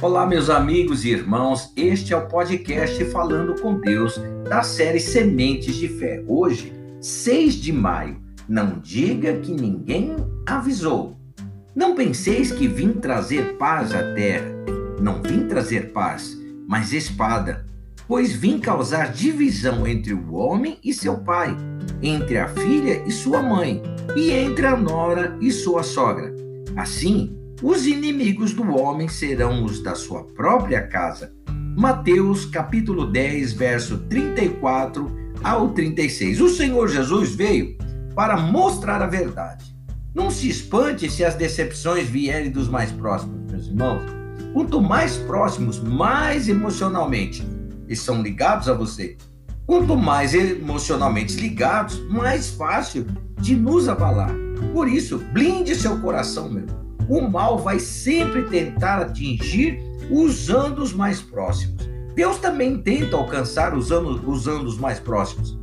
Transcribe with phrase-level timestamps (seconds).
[0.00, 4.14] Olá, meus amigos e irmãos, este é o podcast Falando com Deus
[4.48, 6.22] da série Sementes de Fé.
[6.28, 8.22] Hoje, 6 de maio.
[8.48, 10.14] Não diga que ninguém
[10.46, 11.16] avisou.
[11.74, 14.48] Não penseis que vim trazer paz à terra.
[15.00, 17.66] Não vim trazer paz, mas espada,
[18.06, 21.56] pois vim causar divisão entre o homem e seu pai,
[22.00, 23.82] entre a filha e sua mãe,
[24.14, 26.32] e entre a nora e sua sogra.
[26.76, 31.32] Assim, os inimigos do homem serão os da sua própria casa.
[31.76, 35.10] Mateus capítulo 10, verso 34
[35.42, 36.40] ao 36.
[36.40, 37.76] O Senhor Jesus veio
[38.14, 39.76] para mostrar a verdade.
[40.14, 44.02] Não se espante se as decepções vierem dos mais próximos, meus irmãos.
[44.52, 47.44] Quanto mais próximos, mais emocionalmente
[47.86, 49.16] eles são ligados a você.
[49.66, 53.04] Quanto mais emocionalmente ligados, mais fácil
[53.40, 54.32] de nos abalar.
[54.72, 61.20] Por isso, blinde seu coração, meu o mal vai sempre tentar atingir usando os mais
[61.20, 61.88] próximos.
[62.14, 65.58] Deus também tenta alcançar usando, usando os mais próximos.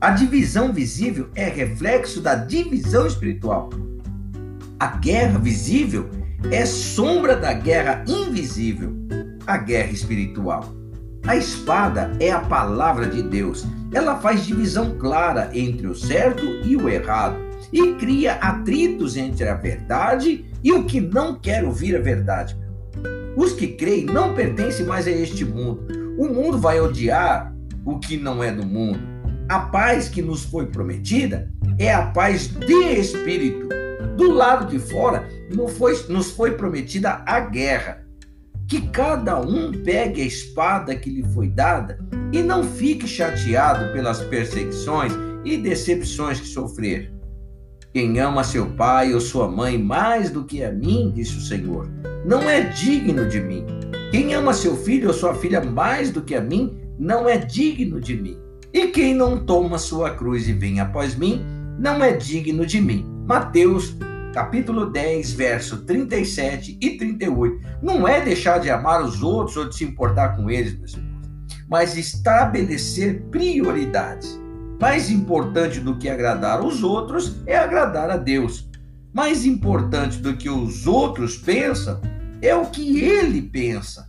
[0.00, 3.70] A divisão visível é reflexo da divisão espiritual.
[4.78, 6.10] A guerra visível
[6.50, 8.92] é sombra da guerra invisível,
[9.46, 10.64] a guerra espiritual.
[11.24, 13.64] A espada é a palavra de Deus.
[13.92, 17.36] Ela faz divisão clara entre o certo e o errado
[17.72, 22.56] e cria atritos entre a verdade e o que não quer ouvir a verdade.
[23.36, 25.86] Os que creem não pertencem mais a este mundo.
[26.18, 29.00] O mundo vai odiar o que não é do mundo.
[29.48, 33.68] A paz que nos foi prometida é a paz de espírito.
[34.16, 35.26] Do lado de fora
[35.76, 38.04] foi, nos foi prometida a guerra.
[38.68, 41.98] Que cada um pegue a espada que lhe foi dada
[42.32, 45.12] e não fique chateado pelas perseguições
[45.44, 47.12] e decepções que sofrer.
[47.92, 51.90] Quem ama seu pai ou sua mãe mais do que a mim, disse o Senhor,
[52.24, 53.66] não é digno de mim.
[54.10, 58.00] Quem ama seu filho ou sua filha mais do que a mim, não é digno
[58.00, 58.38] de mim.
[58.72, 61.44] E quem não toma sua cruz e vem após mim,
[61.78, 63.06] não é digno de mim.
[63.26, 63.94] Mateus
[64.32, 67.60] capítulo 10, verso 37 e 38.
[67.82, 71.28] Não é deixar de amar os outros ou de se importar com eles, meus irmãos,
[71.68, 74.40] mas estabelecer prioridades.
[74.82, 78.68] Mais importante do que agradar os outros é agradar a Deus.
[79.14, 82.00] Mais importante do que os outros pensam
[82.42, 84.08] é o que ele pensa.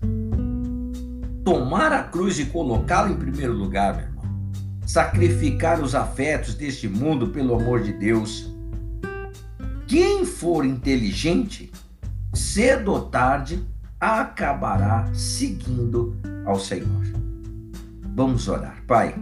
[1.45, 4.25] Tomar a cruz e colocá-la em primeiro lugar, meu irmão.
[4.87, 8.51] Sacrificar os afetos deste mundo pelo amor de Deus.
[9.85, 11.71] Quem for inteligente,
[12.33, 13.63] cedo ou tarde,
[13.99, 16.17] acabará seguindo
[16.47, 17.03] ao Senhor.
[18.15, 18.83] Vamos orar.
[18.87, 19.13] Pai,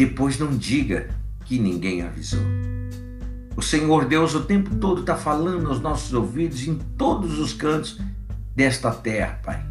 [0.00, 1.10] depois não diga
[1.44, 2.40] que ninguém avisou.
[3.54, 8.00] O Senhor Deus o tempo todo está falando aos nossos ouvidos em todos os cantos
[8.56, 9.62] desta terra, Pai.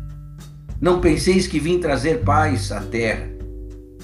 [0.79, 3.27] Não penseis que vim trazer paz à terra.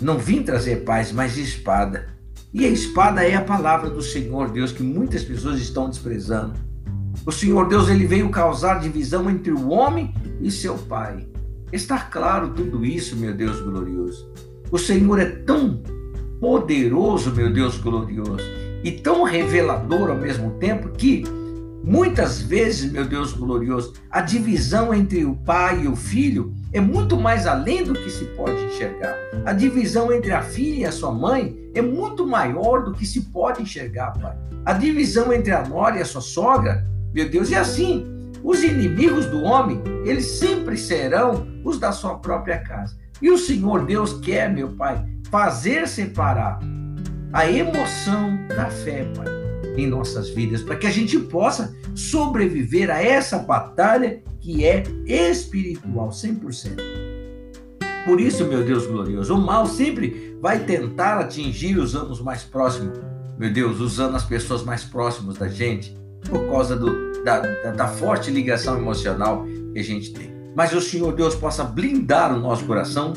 [0.01, 2.07] Não vim trazer paz, mas espada.
[2.51, 6.55] E a espada é a palavra do Senhor Deus que muitas pessoas estão desprezando.
[7.23, 11.27] O Senhor Deus ele veio causar divisão entre o homem e seu pai.
[11.71, 14.27] Está claro tudo isso, meu Deus glorioso.
[14.71, 15.83] O Senhor é tão
[16.39, 18.43] poderoso, meu Deus glorioso,
[18.83, 21.23] e tão revelador ao mesmo tempo que
[21.83, 27.15] muitas vezes, meu Deus glorioso, a divisão entre o pai e o filho é muito
[27.15, 29.15] mais além do que se pode enxergar.
[29.45, 33.21] A divisão entre a filha e a sua mãe é muito maior do que se
[33.21, 34.35] pode enxergar, pai.
[34.65, 38.05] A divisão entre a nora e a sua sogra, meu Deus, é assim.
[38.43, 42.95] Os inimigos do homem, eles sempre serão os da sua própria casa.
[43.21, 46.59] E o Senhor Deus quer, meu Pai, fazer separar
[47.31, 49.27] a emoção da fé, Pai,
[49.77, 56.09] em nossas vidas, para que a gente possa sobreviver a essa batalha que é espiritual,
[56.09, 56.79] 100%.
[58.05, 62.99] Por isso, meu Deus glorioso, o mal sempre vai tentar atingir os anos mais próximos,
[63.37, 65.97] meu Deus, usando as pessoas mais próximas da gente,
[66.29, 70.34] por causa do, da, da, da forte ligação emocional que a gente tem.
[70.55, 73.13] Mas o Senhor Deus possa blindar o nosso coração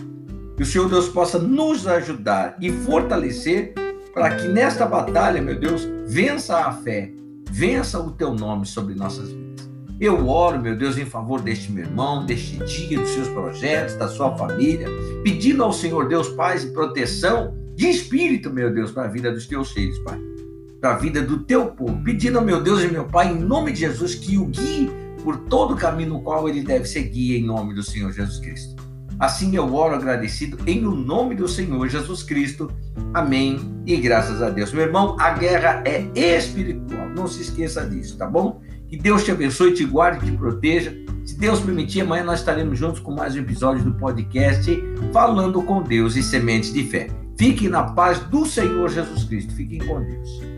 [0.56, 3.72] que o Senhor Deus possa nos ajudar e fortalecer
[4.12, 7.12] para que nesta batalha, meu Deus, vença a fé,
[7.48, 9.70] vença o teu nome sobre nossas vidas.
[10.00, 14.08] Eu oro, meu Deus, em favor deste meu irmão, deste dia, dos seus projetos, da
[14.08, 14.88] sua família,
[15.22, 19.46] pedindo ao Senhor Deus paz e proteção de espírito, meu Deus, para a vida dos
[19.46, 20.20] teus filhos, Pai,
[20.80, 23.70] para a vida do teu povo, pedindo ao meu Deus e meu Pai, em nome
[23.70, 24.90] de Jesus, que o guie
[25.28, 28.82] por todo o caminho no qual ele deve seguir, em nome do Senhor Jesus Cristo.
[29.18, 32.72] Assim eu oro agradecido em o nome do Senhor Jesus Cristo.
[33.12, 33.60] Amém.
[33.84, 34.72] E graças a Deus.
[34.72, 37.10] Meu irmão, a guerra é espiritual.
[37.10, 38.62] Não se esqueça disso, tá bom?
[38.88, 40.96] Que Deus te abençoe, te guarde, te proteja.
[41.26, 44.82] Se Deus permitir, amanhã nós estaremos juntos com mais um episódio do podcast
[45.12, 47.08] Falando com Deus e Sementes de Fé.
[47.36, 49.52] Fiquem na paz do Senhor Jesus Cristo.
[49.54, 50.57] Fiquem com Deus.